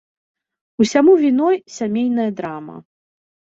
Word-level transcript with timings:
Усяму 0.83 1.13
віной 1.25 1.61
сямейная 1.77 2.29
драма. 2.43 2.77